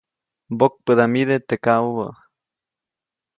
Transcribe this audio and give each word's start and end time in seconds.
Mbokpäʼdamide 0.53 1.35
teʼ 1.47 1.61
kaʼubä. 1.63 2.05